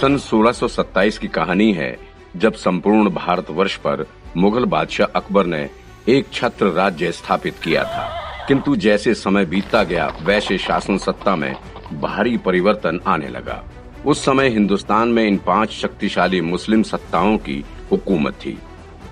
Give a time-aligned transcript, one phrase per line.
[0.00, 1.98] सन 1627 की कहानी है,
[2.36, 4.06] जब संपूर्ण भारतवर्ष पर
[4.36, 5.70] मुगल बादशाह अकबर ने
[6.08, 11.56] एक छत्र राज्य स्थापित किया था। किंतु जैसे समय बीतता गया, वैसे शासन सत्ता में
[11.92, 13.64] भारी परिवर्तन आने लगा।
[14.06, 18.58] उस समय हिंदुस्तान में इन पाँच शक्तिशाली मुस्लिम सत्ताओं की हुकूमत थी।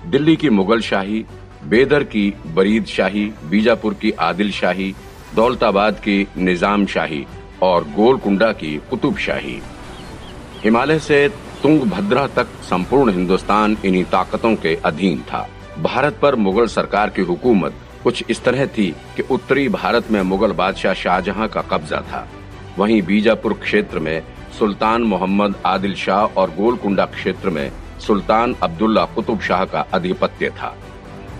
[0.05, 1.25] दिल्ली की मुगल शाही,
[1.63, 4.95] बेदर की बरीद शाही, बीजापुर की आदिल शाही,
[5.35, 7.25] दौलताबाद की निज़ाम शाही
[7.61, 9.61] और गोलकुंडा की कुतुब शाही।
[10.63, 11.27] हिमालय से
[11.63, 15.47] तुंगभद्रा तक संपूर्ण हिंदुस्तान इन्हीं ताकतों के अधीन था।
[15.79, 20.51] भारत पर मुगल सरकार की हुकूमत कुछ इस तरह थी कि उत्तरी भारत में मुगल
[20.51, 22.27] बादशाह शाहजहां का कब्जा था।
[22.77, 24.21] वहीं बीजापुर क्षेत्र में
[24.59, 30.75] सुल्तान मोहम्मद आदिल शाह और गोलकुंडा क्षेत्र में सुल्तान अब्दुल्ला कुतुब शाह का अधिपत्य था।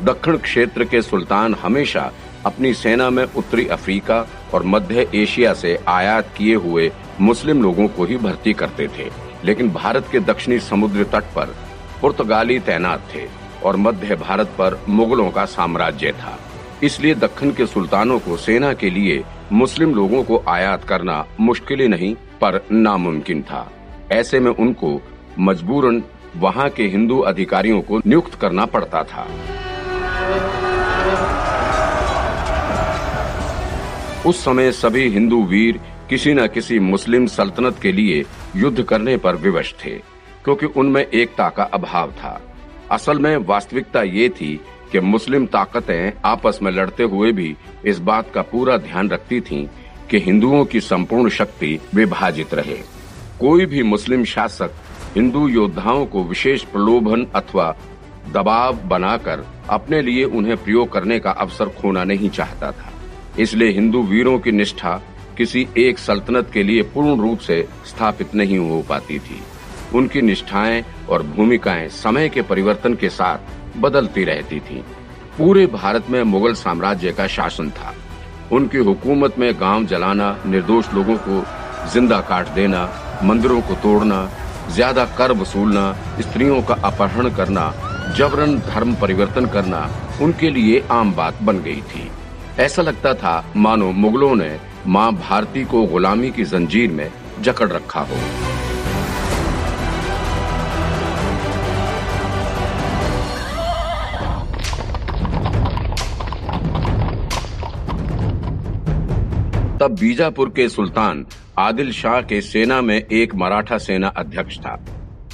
[0.04, 2.12] दक्षिण क्षेत्र के सुल्तान हमेशा
[2.46, 8.06] अपनी सेना में उत्तरी अफ्रीका और मध्य एशिया से आयात किए हुए मुस्लिम लोगों को
[8.06, 9.10] ही भर्ती करते थे,
[9.46, 11.56] लेकिन भारत के दक्षिणी समुद्र तट पर
[12.02, 13.26] पुर्तगाली तैनात थे
[13.64, 16.38] और मध्य भारत पर मुगलों का साम्राज्य था।
[16.84, 21.88] इसलिए दक्षिण के सुल्तानों को सेना के लिए मुस्लिम लोगों को आयात करना मुश्किल ही
[21.88, 23.68] नहीं, पर नामुमकिन था।
[24.12, 25.00] ऐसे में उनको
[25.40, 26.04] मजबूरन
[26.36, 29.28] वहाँ के हिंदू अधिकारियों को नियुक्त करना पड़ता था।
[34.26, 38.24] उस समय सभी हिंदू वीर किसी न किसी मुस्लिम सल्तनत के लिए
[38.56, 39.92] युद्ध करने पर विवश थे,
[40.44, 42.42] क्योंकि उनमें एकता का अभाव था।
[42.92, 44.60] असल में वास्तविकता ये थी
[44.92, 47.56] कि मुस्लिम ताकतें आपस में लड़ते हुए भी
[47.86, 49.66] इस बात का पूरा ध्यान रखती थीं
[50.10, 52.78] कि हिंदुओं की संपूर्ण शक्ति विभाजित रहे।
[53.40, 54.72] कोई भी मुस्लिम शासक
[55.16, 57.76] हिंदू योद्धाओं को विशेष प्रलोभन अथवा
[58.34, 62.92] दबाव बनाकर अपने लिए उन्हें प्रयोग करने का अवसर खोना नहीं चाहता था।
[63.40, 65.00] इसलिए हिंदू वीरों की निष्ठा
[65.38, 69.42] किसी एक सल्तनत के लिए पूर्ण रूप से स्थापित नहीं हो पाती थी।
[69.96, 74.82] उनकी निष्ठाएँ और भूमिकाएँ समय के परिवर्तन के साथ बदलती रहती थीं।
[75.38, 77.94] पूरे भारत में मुगल साम्राज्य का शासन था।
[78.52, 81.44] उनकी हुकूमत में गाँव जलाना, निर्दोष लोगों को
[81.92, 82.90] ज़िंदा काट देना,
[83.24, 84.30] मंदिरों को तोड़ना,
[84.70, 87.74] ज़्यादा कर वसूलना, स्त्रियों का अपहरण करना,
[88.18, 89.90] जबरन धर्म परिवर्तन करना
[90.22, 92.10] उनके लिए आम बात बन गई थी।
[92.60, 94.50] ऐसा लगता था, मानो मुगलों ने
[94.88, 97.10] माँ भारती को गुलामी की जंजीर में
[97.42, 98.16] जकड़ रखा हो।
[109.80, 111.26] तब बीजापुर के सुल्तान
[111.60, 114.78] आदिल शाह के सेना में एक मराठा सेना अध्यक्ष था,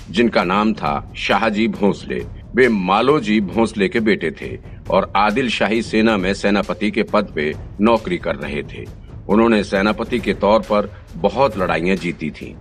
[0.10, 2.20] जिनका नाम था शाहजी भोसले।
[2.56, 4.58] वे मालोजी भोसले के बेटे थे
[4.90, 8.86] और आदिल शाही सेना में सेनापति के पद पे नौकरी कर रहे थे।
[9.30, 12.54] उन्होंने सेनापति के तौर पर बहुत लड़ाइयाँ जीती थीं।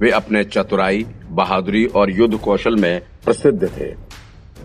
[0.00, 3.92] वे अपने चतुराई, बहादुरी और युद्ध कौशल में प्रसिद्ध थे।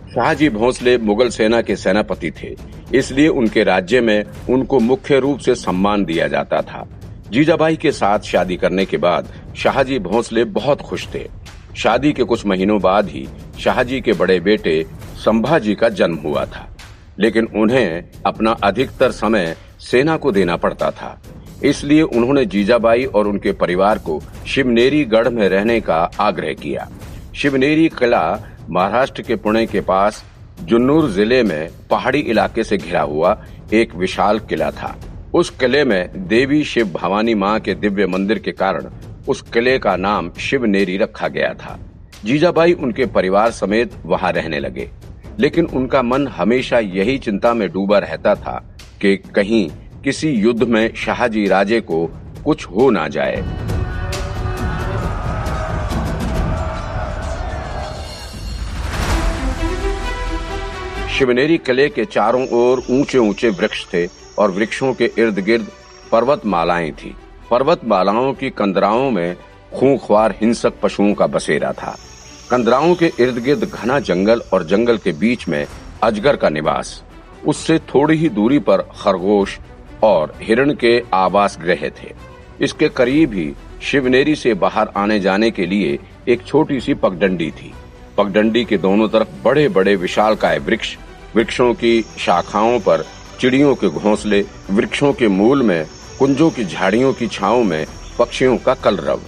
[0.10, 2.56] शाहजी भोसले मुगल सेना के सेनापति थे,
[2.94, 6.88] इसलिए उनके राज्य में उनको मुख्य रूप से सम्मान दिया जाता था।
[7.32, 11.28] जीजाबाई के साथ शादी करने के बाद शाहजी भोसले बहुत खुश थे।
[11.76, 13.28] शादी के कुछ महीनों बाद ही
[13.60, 14.86] शाहजी के बड़े बेटे
[15.16, 16.69] संभाजी का जन्म हुआ था।
[17.19, 21.19] लेकिन उन्हें अपना अधिकतर समय सेना को देना पड़ता था।
[21.63, 26.88] इसलिए उन्होंने जीजाबाई और उनके परिवार को शिवनेरी गढ़ में रहने का आग्रह किया।
[27.35, 28.24] शिवनेरी किला
[28.69, 30.24] महाराष्ट्र के पुणे के पास
[30.62, 33.38] जुन्नूर ज़िले में पहाड़ी इलाके से घिरा हुआ
[33.74, 34.96] एक विशाल किला था।
[35.34, 38.90] उस किले में देवी शिव भवानी माँ के दिव्य मंदिर के कारण
[39.28, 41.78] उस किले का नाम शिवनेरी रखा गया था।
[42.25, 44.90] जीजाबाई उनके परिवार समेत वहाँ रहने लगे।
[45.40, 49.70] लेकिन उनका मन हमेशा यही चिंता में डूबा रहता था कि कहीं
[50.04, 52.06] किसी युद्ध में शाहजी राजे को
[52.46, 53.44] कुछ हो ना जाए।
[61.10, 64.06] शिवनेरी किले के चारों ओर ऊँचे ऊँचे वृक्ष थे
[64.38, 65.68] और वृक्षों के इर्द गिर्द
[66.12, 67.16] पर्वत मालाएँ थी।
[67.52, 69.35] पर्वत मालाओं की कंदराओं में
[69.74, 71.97] खूंखवार हिंसक पशुओं का बसेरा था।
[72.51, 75.66] कंदराओं के इर्द गिर्द घना जंगल और जंगल के बीच में
[76.03, 77.03] अजगर का निवास।
[77.47, 79.57] उससे थोड़ी ही दूरी पर खरगोश
[80.03, 82.11] और हिरण के आवास ग्रह थे।
[82.61, 87.72] इसके करीब ही शिवनेरी से बाहर आने जाने के लिए एक छोटी सी पगडंडी थी।
[88.17, 90.96] पगडंडी के दोनों तरफ़ बड़े बड़े विशाल काय वृक्ष,
[91.35, 93.05] वृक्षों की शाखाओं पर
[93.40, 94.41] चिड़ियों के घोंसले,
[94.72, 95.85] वृक्षों के मूल में,
[96.19, 97.85] कुंजों की झाड़ियों की छाओं में
[98.19, 99.22] पक्षियों का कलरव।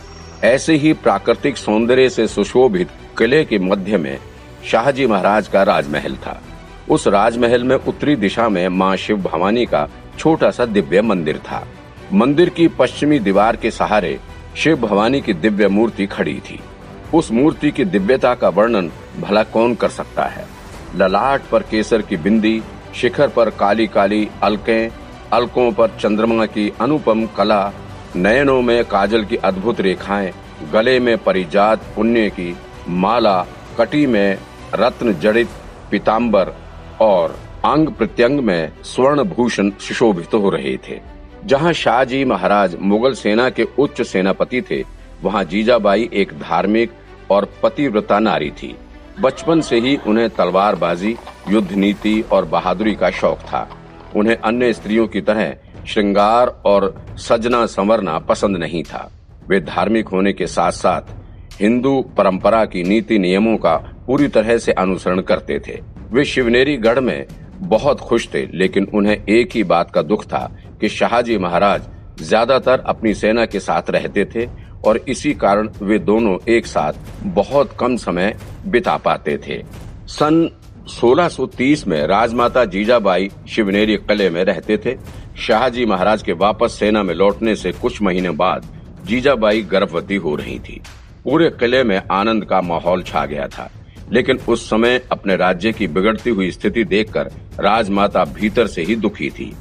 [0.44, 4.18] ऐसे ही प्राकृतिक सौंदर्य से सुशोभित किले के मध्य में
[4.66, 6.42] शाहजी महाराज का राजमहल था।
[6.90, 11.68] उस राजमहल में उत्तरी दिशा में माँ शिव भवानी का छोटा सा दिव्य मंदिर था।
[12.14, 14.20] मंदिर की पश्चिमी दीवार के सहारे
[14.56, 16.60] शिव भवानी की दिव्य मूर्ति खड़ी थी।
[17.14, 20.46] उस मूर्ति की दिव्यता का वर्णन भला कौन कर सकता है?
[20.96, 22.62] ललाट पर केसर की बिंदी,
[22.96, 24.90] शिखर पर काली काली अलकें,
[25.34, 27.72] अलकों पर चंद्रमा की अनुपम कला,
[28.16, 30.34] नयनों में काजल की अद्भुत रेखाएँ,
[30.74, 32.56] गले में परिजात पुण्य की
[32.90, 33.48] माला,
[33.78, 34.38] कटी में
[34.76, 35.50] रत्न जड़ित
[35.92, 36.54] पीताम्बर
[37.02, 41.00] और अंग प्रत्यंग में स्वर्ण भूषण सुशोभित हो रहे थे।
[41.46, 44.84] जहाँ शाहजी महाराज मुगल सेना के उच्च सेनापति थे,
[45.24, 46.92] वहाँ जीजाबाई एक धार्मिक
[47.32, 48.76] और पतिव्रता नारी थी।
[49.20, 51.18] बचपन से ही उन्हें तलवारबाजी
[51.50, 53.70] युद्ध नीति और बहादुरी का शौक था।
[54.16, 55.56] उन्हें अन्य स्त्रियों की तरह
[55.88, 59.12] श्रृंगार और सजना संवरना पसंद नहीं था।
[59.48, 61.02] वे धार्मिक होने के साथ साथ
[61.62, 63.76] हिंदू परंपरा की नीति नियमों का
[64.08, 65.80] पूरी तरह से अनुसरण करते थे।
[66.12, 67.26] वे शिवनेरी गढ़ में
[67.64, 70.50] बहुत खुश थे, लेकिन उन्हें एक ही बात का दुख था
[70.82, 71.88] कि शाहजी महाराज
[72.22, 74.48] ज़्यादातर अपनी सेना के साथ रहते थे
[74.86, 76.94] और इसी कारण वे दोनों एक साथ
[77.26, 78.36] बहुत कम समय
[78.66, 79.62] बिता पाते थे।
[80.10, 80.50] सन
[80.90, 84.96] 1630 में राजमाता जीजाबाई शिवनेरी किले में रहते थे।
[85.40, 88.66] शाहजी महाराज के वापस सेना में लौटने से कुछ महीने बाद
[89.06, 90.82] जीजाबाई गर्भवती हो रही थी।
[91.24, 93.72] पूरे किले में आनंद का माहौल छा गया था।
[94.12, 99.30] लेकिन उस समय अपने राज्य की बिगड़ती हुई स्थिति देखकर राजमाता भीतर से ही दुखी
[99.30, 99.54] थी।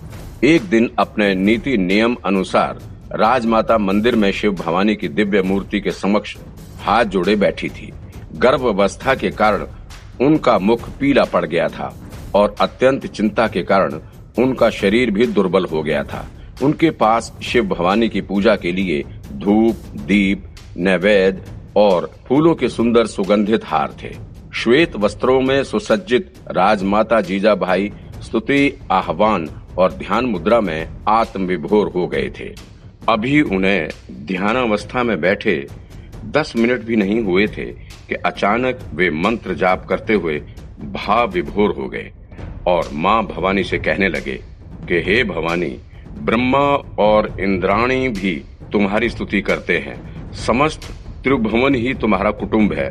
[0.44, 2.78] एक दिन अपने नीति नियम अनुसार
[3.12, 6.36] राजमाता मंदिर में शिव भवानी की दिव्य मूर्ति के समक्ष
[6.80, 7.92] हाथ जोड़े बैठी थी।
[8.34, 9.66] गर्भ अवस्था के कारण
[10.20, 11.94] उनका मुख पीला पड़ गया था
[12.34, 14.00] और अत्यंत चिंता के कारण
[14.38, 16.26] उनका शरीर भी दुर्बल हो गया था।
[16.62, 20.49] उनके पास शिव भवानी की पूजा के लिए धूप, दीप
[20.80, 21.42] नैवेद्य
[21.76, 24.14] और फूलों के सुंदर सुगंधित हार थे।
[24.54, 27.92] श्वेत वस्त्रों में सुसज्जित राजमाता जीजा भाई
[28.22, 29.48] स्तुति, आह्वान
[29.78, 32.54] और ध्यान मुद्रा में आत्म विभोर हो गए थे।
[33.08, 35.66] अभी उन्हें ध्यानावस्था में बैठे
[36.24, 37.64] दस मिनट भी नहीं हुए थे
[38.08, 40.42] कि अचानक वे मंत्र जाप करते हुए
[40.80, 42.12] भाव विभोर हो गए
[42.66, 44.42] और माँ भवानी से कहने लगे
[44.88, 45.78] कि, हे भवानी,
[46.18, 50.84] ब्रह्मा और इंद्राणी भी तुम्हारी स्तुति करते हैं। समस्त
[51.24, 52.90] त्रिभुवन ही तुम्हारा कुटुंब है।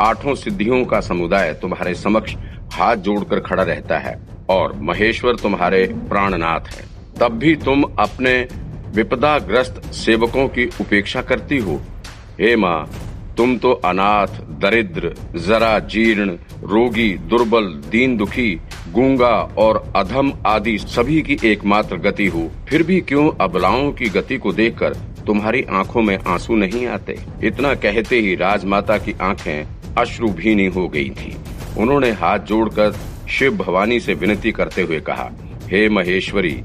[0.00, 2.34] आठों सिद्धियों का समुदाय तुम्हारे समक्ष
[2.72, 4.18] हाथ जोड़कर खड़ा रहता है
[4.50, 6.84] और महेश्वर तुम्हारे प्राणनाथ है।
[7.20, 8.36] तब भी तुम अपने
[8.94, 11.80] विपदाग्रस्त सेवकों की उपेक्षा करती हो।
[12.40, 12.88] हे माँ,
[13.36, 18.60] तुम तो अनाथ, दरिद्र, जरा जीर्ण, रोगी, दुर्बल दीन दुखी
[18.92, 24.38] गूँगा और अधम आदि सभी की एकमात्र गति हो। फिर भी क्यों अबलाओं की गति
[24.38, 30.66] को देखकर तुम्हारी आँखों में आँसू नहीं आते। इतना कहते ही राजमाता की आँखें अश्रुभीनी
[30.66, 31.36] हो गई थी।
[31.78, 32.92] उन्होंने हाथ जोड़कर
[33.28, 35.30] शिव भवानी से विनती करते हुए कहा,
[35.64, 36.62] हे महेश्वरी,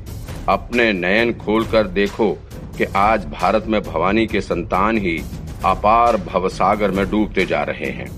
[0.50, 2.32] अपने नयन खोलकर देखो
[2.78, 5.18] कि आज भारत में भवानी के संतान ही
[5.66, 8.10] अपार भवसागर में डूबते जा रहे हैं।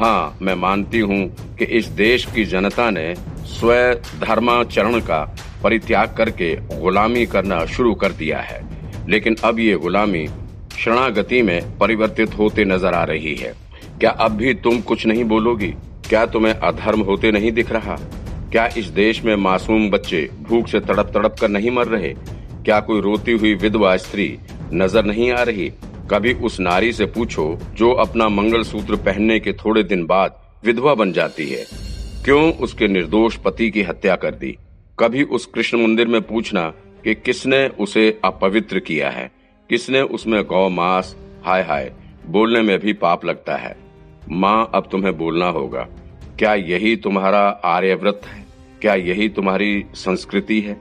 [0.00, 1.24] हाँ मैं मानती हूँ
[1.56, 3.14] कि इस देश की जनता ने
[3.46, 3.72] स्व
[4.20, 5.24] धर्माचरण का
[5.62, 8.71] परित्याग करके गुलामी करना शुरू कर दिया है।
[9.08, 10.26] लेकिन अब ये गुलामी
[10.78, 13.54] शरणागति में परिवर्तित होते नज़र आ रही है।
[14.00, 15.68] क्या अब भी तुम कुछ नहीं बोलोगी?
[16.08, 17.96] क्या तुम्हें अधर्म होते नहीं दिख रहा?
[18.52, 22.14] क्या इस देश में मासूम बच्चे भूख से तड़प तड़प कर नहीं मर रहे?
[22.64, 24.38] क्या कोई रोती हुई विधवा स्त्री
[24.72, 25.70] नज़र नहीं आ रही?
[26.10, 30.94] कभी उस नारी से पूछो जो अपना मंगल सूत्र पहनने के थोड़े दिन बाद विधवा
[30.94, 31.64] बन जाती है।
[32.24, 34.56] क्यों उसके निर्दोष पति की हत्या कर दी?
[34.98, 36.72] कभी उस कृष्ण मंदिर में पूछना
[37.04, 39.32] कि किसने उसे अपवित्र किया है?
[39.70, 41.92] किसने उसमें गौ, मांस, हाय हाय,
[42.26, 43.76] बोलने में भी पाप लगता है?
[44.30, 45.88] माँ, अब तुम्हें बोलना होगा।
[46.38, 48.44] क्या यही तुम्हारा आर्यव्रत है?
[48.80, 50.80] क्या यही तुम्हारी संस्कृति है?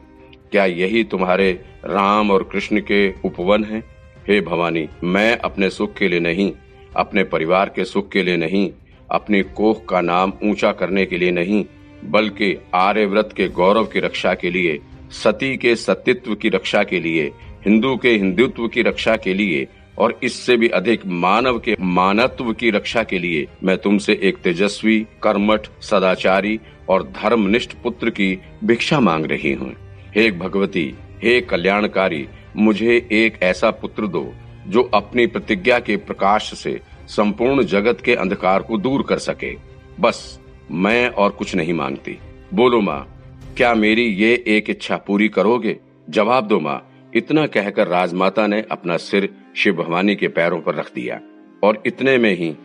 [0.52, 3.80] क्या यही तुम्हारे राम और कृष्ण के उपवन है?
[4.28, 6.54] हे भवानी, मैं अपने सुख के लिए नहीं,
[6.96, 8.72] अपने परिवार के सुख के लिए नहीं,
[9.12, 11.66] अपनी कोख का नाम ऊँचा करने के लिए नहीं,
[12.06, 14.80] बल्कि आर्यव्रत के गौरव की रक्षा के लिए
[15.12, 17.32] सती के सत्यत्व की रक्षा के लिए,
[17.66, 22.70] हिंदू के हिंदुत्व की रक्षा के लिए, और इससे भी अधिक मानव के मानत्व की
[22.70, 29.26] रक्षा के लिए मैं तुमसे एक तेजस्वी, कर्मठ, सदाचारी और धर्मनिष्ठ पुत्र की भिक्षा मांग
[29.26, 29.76] रही हूँ।
[30.16, 32.28] हे भगवती, हे कल्याणकारी,
[32.58, 34.34] मुझे एक ऐसा पुत्र दो,
[34.68, 39.56] जो अपनी प्रतिज्ञा के प्रकाश से संपूर्ण जगत के अंधकार को दूर कर सके।
[40.00, 40.40] बस,
[40.72, 42.18] मैं और कुछ नहीं मांगती।
[42.54, 43.18] बोलो माँ।
[43.58, 45.78] क्या मेरी ये एक इच्छा पूरी करोगे?
[46.10, 50.94] जवाब दो माँ। इतना कहकर राजमाता ने अपना सिर शिव भवानी के पैरों पर रख
[50.96, 51.20] दिया
[51.64, 52.56] और इतने में ही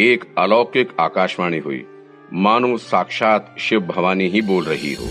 [0.00, 1.84] एक अलौकिक आकाशवाणी हुई।
[2.32, 5.04] मानो साक्षात शिव भवानी ही बोल रही हो।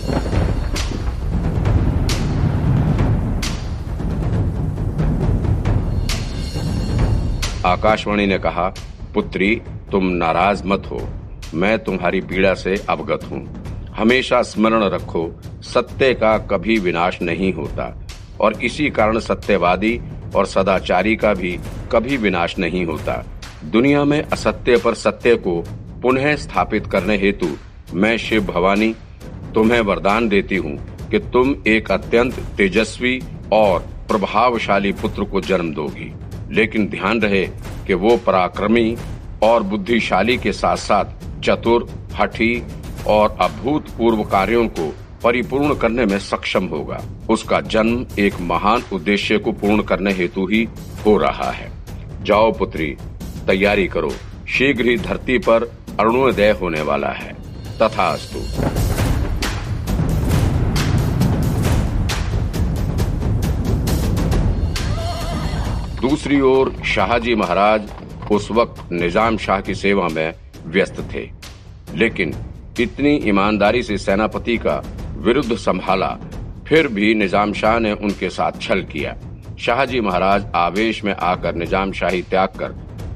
[7.65, 8.73] आकाशवाणी ने कहा,
[9.13, 11.07] पुत्री, तुम नाराज़ मत हो।
[11.53, 13.58] मैं तुम्हारी पीड़ा से अवगत हूँ।
[13.99, 18.07] हमेशा स्मरण रखो, सत्य का कभी विनाश नहीं होता।
[18.41, 19.99] और इसी कारण सत्यवादी
[20.35, 21.51] और सदाचारी का भी
[21.91, 23.23] कभी विनाश नहीं होता।
[23.65, 25.59] दुनिया में असत्य पर सत्य को
[26.01, 27.47] पुनः स्थापित करने हेतु
[27.93, 28.93] मैं शिव भवानी
[29.55, 30.77] तुम्हें वरदान देती हूँ
[31.09, 33.19] कि तुम एक अत्यंत तेजस्वी
[33.53, 36.11] और प्रभावशाली पुत्र को जन्म दोगी।
[36.51, 37.45] लेकिन ध्यान रहे
[37.87, 38.95] कि वो पराक्रमी
[39.43, 42.63] और बुद्धिशाली के साथ साथ चतुर, हठी
[43.07, 49.51] और अभूतपूर्व कार्यों को परिपूर्ण करने में सक्षम होगा। उसका जन्म एक महान उद्देश्य को
[49.51, 50.67] पूर्ण करने हेतु ही
[51.05, 51.71] हो रहा है।
[52.23, 52.95] जाओ पुत्री,
[53.47, 54.11] तैयारी करो।
[54.47, 55.63] शीघ्र ही धरती पर
[55.99, 57.33] अरुणोदय होने वाला है।
[57.81, 58.39] तथा अस्तु
[66.01, 67.89] दूसरी ओर शाहजी महाराज
[68.31, 70.33] उस वक्त निज़ाम शाह की सेवा में
[70.65, 71.29] व्यस्त थे।
[71.95, 72.33] लेकिन
[72.79, 74.81] इतनी ईमानदारी से सेनापति का
[75.17, 76.07] विरुद्ध संभाला,
[76.67, 79.15] फिर भी निज़ाम शाह ने उनके साथ छल किया।
[79.59, 82.75] शाहजी महाराज आवेश में आकर निज़ाम शाही त्याग कर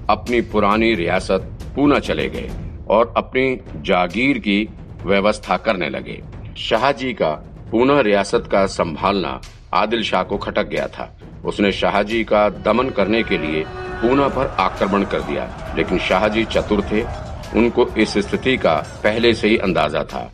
[0.10, 2.50] अपनी पुरानी रियासत पूना चले गए
[2.90, 4.68] और अपनी जागीर की
[5.04, 6.22] व्यवस्था करने लगे।
[6.60, 7.32] शाहजी का
[7.72, 9.40] पूना रियासत का संभालना
[9.74, 11.10] आदिल शाह को खटक गया था।
[11.46, 13.64] उसने शाहजी का दमन करने के लिए
[14.02, 17.02] पूना पर आक्रमण कर दिया, लेकिन शाहजी चतुर थे
[17.56, 20.30] उनको इस स्थिति का पहले से ही अंदाज़ा था।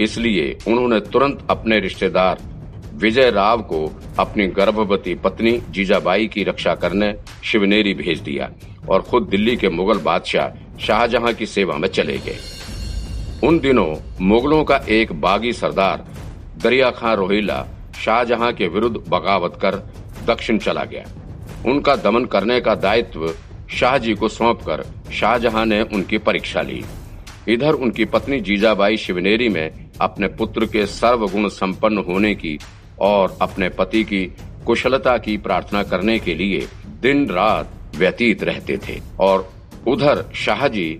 [0.00, 2.38] इसलिए उन्होंने तुरंत अपने रिश्तेदार
[2.94, 3.80] विजय राव को
[4.18, 7.12] अपनी गर्भवती पत्नी जीजाबाई की रक्षा करने
[7.44, 8.50] शिवनेरी भेज दिया
[8.88, 12.38] और खुद दिल्ली के मुगल बादशाह शाहजहां की सेवा में चले गए।
[13.44, 16.06] उन दिनों मुगलों का एक बागी सरदार
[16.62, 17.64] दरिया खां रोहिला
[18.04, 19.76] शाहजहां के विरुद्ध बगावत कर
[20.26, 21.04] दक्षिण चला गया।
[21.66, 23.26] उनका दमन करने का दायित्व
[23.70, 26.82] शाहजी को सौंपकर शाहजहां ने उनकी परीक्षा ली।
[27.48, 32.58] इधर उनकी पत्नी जीजाबाई शिवनेरी में अपने पुत्र के सर्वगुण संपन्न होने की
[33.00, 34.24] और अपने पति की
[34.66, 36.66] कुशलता की प्रार्थना करने के लिए
[37.02, 39.48] दिन रात व्यतीत रहते थे और
[39.88, 40.90] उधर शाहजी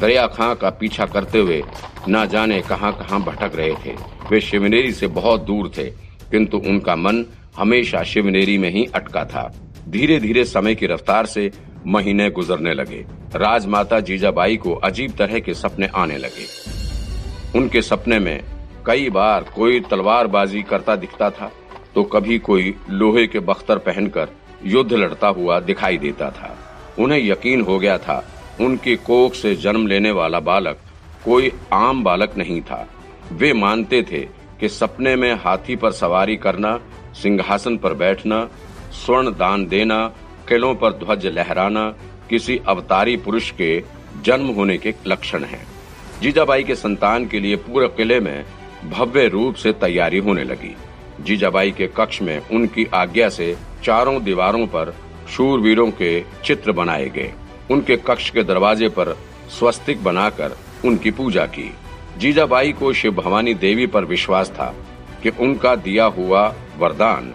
[0.00, 1.62] दरिया खां का पीछा करते हुए
[2.08, 3.94] न जाने कहाँ कहाँ भटक रहे थे।
[4.30, 5.84] वे शिवनेरी से बहुत दूर थे,
[6.30, 7.24] किंतु उनका मन
[7.56, 9.52] हमेशा शिवनेरी में ही अटका था।
[9.88, 11.50] धीरे धीरे समय की रफ्तार से
[11.86, 13.04] महीने गुजरने लगे।
[13.34, 16.46] राजमाता जीजाबाई को अजीब तरह के सपने आने लगे।
[17.58, 18.42] उनके सपने में
[18.86, 21.50] कई बार कोई तलवारबाजी करता दिखता था
[21.94, 24.28] तो कभी कोई लोहे के बख्तर पहनकर
[24.64, 26.56] युद्ध लड़ता हुआ दिखाई देता था।
[26.98, 28.24] उन्हें यकीन हो गया था,
[28.60, 30.78] उनकी कोख से जन्म लेने वाला बालक
[31.24, 32.86] कोई आम बालक नहीं था।
[33.32, 34.20] वे मानते थे
[34.60, 36.78] कि सपने में हाथी पर सवारी करना,
[37.14, 38.48] सिंहासन पर बैठना,
[38.94, 39.98] स्वर्ण दान देना
[40.48, 41.88] किलों पर ध्वज लहराना
[42.30, 43.82] किसी अवतारी पुरुष के
[44.24, 45.66] जन्म होने के लक्षण हैं।
[46.20, 48.44] जीजाबाई के संतान के लिए पूरे किले में
[48.90, 50.76] भव्य रूप से तैयारी होने लगी।
[51.20, 54.94] जीजाबाई के कक्ष में उनकी आज्ञा से चारों दीवारों पर
[55.30, 57.32] शूरवीरों के चित्र बनाए गए।
[57.70, 59.16] उनके कक्ष के दरवाजे पर
[59.58, 61.74] स्वस्तिक बनाकर उनकी पूजा की।
[62.18, 64.74] जीजाबाई को शिव भवानी देवी पर विश्वास था
[65.22, 67.34] कि उनका दिया हुआ वरदान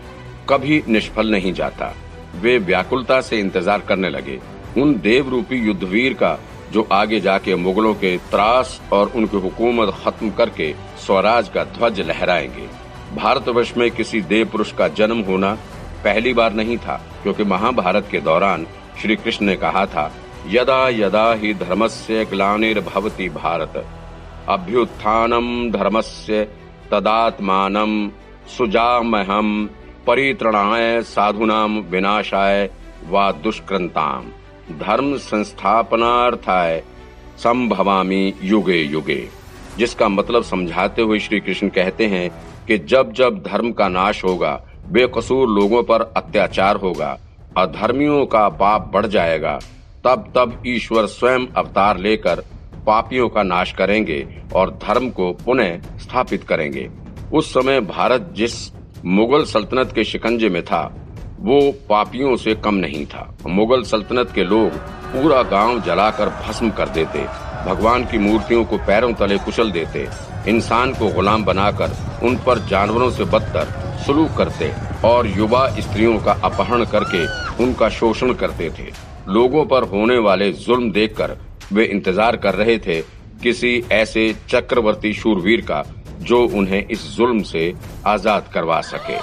[0.50, 1.93] कभी निष्फल नहीं जाता।
[2.35, 4.39] वे व्याकुलता से इंतज़ार करने लगे।
[4.77, 6.37] उन देव रूपी युद्धवीर का,
[6.71, 10.73] जो आगे जाके मुगलों के त्रास और उनकी हुकूमत खत्म करके
[11.05, 12.67] स्वराज का ध्वज लहराएँगे।
[13.15, 15.53] भारतवर्ष में किसी देव पुरुष का जन्म होना
[16.03, 18.65] पहली बार नहीं था, क्योंकि महाभारत के दौरान
[19.01, 20.11] श्री कृष्ण ने कहा था,
[20.47, 23.85] यदा यदा ही धर्म धर्मस्य ग्लानिर्भवती भारत।
[24.49, 26.43] अभ्युत्थानम धर्मस्य
[26.91, 28.11] तदात्मानम
[28.57, 29.69] सुजामहम
[30.07, 32.69] परित्रणाय साधुनाम विनाशाय
[33.10, 34.25] व दुष्कृताम
[34.79, 36.83] धर्म संस्थापनार्थाय
[37.38, 39.29] संभवामी युगे युगे।
[39.77, 42.29] जिसका मतलब समझाते हुए श्री कृष्ण कहते हैं
[42.67, 47.17] कि जब जब धर्म का नाश होगा, बेकसूर लोगों पर अत्याचार होगा,
[47.57, 49.60] अधर्मियों का पाप बढ़ जाएगा,
[50.03, 52.43] तब तब ईश्वर स्वयं अवतार लेकर
[52.88, 56.89] पापियों का नाश करेंगे और धर्म को पुनः स्थापित करेंगे।
[57.33, 58.72] उस समय भारत जिस
[59.05, 60.81] मुगल सल्तनत के शिकंजे में था।
[61.39, 64.75] वो पापियों से कम नहीं था। मुगल सल्तनत के लोग
[65.13, 67.24] पूरा गाँव जलाकर भस्म कर देते।
[67.65, 70.07] भगवान की मूर्तियों को पैरों तले कुचल देते।
[70.48, 73.74] इंसान को गुलाम बनाकर उन पर जानवरों से बदतर
[74.05, 74.72] सुलूक करते
[75.05, 77.25] और युवा स्त्रियों का अपहरण करके
[77.63, 78.89] उनका शोषण करते थे।
[79.29, 81.38] लोगों पर होने वाले जुल्म देखकर
[81.74, 83.01] वे इंतज़ार कर रहे थे
[83.43, 85.83] किसी ऐसे चक्रवर्ती शूरवीर का
[86.24, 87.74] जो उन्हें इस जुल्म से
[88.08, 89.18] आज़ाद करवा सके।